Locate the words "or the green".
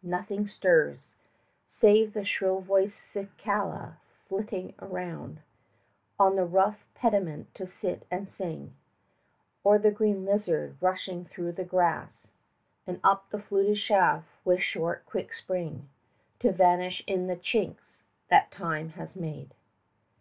9.64-10.24